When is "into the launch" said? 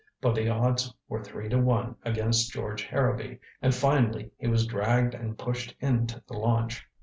5.79-6.87